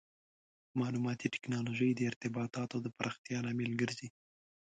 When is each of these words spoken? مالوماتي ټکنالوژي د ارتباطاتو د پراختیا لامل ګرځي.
مالوماتي 0.79 1.27
ټکنالوژي 1.33 1.89
د 1.95 2.01
ارتباطاتو 2.11 2.75
د 2.81 2.87
پراختیا 2.97 3.39
لامل 3.45 3.71
ګرځي. 3.81 4.07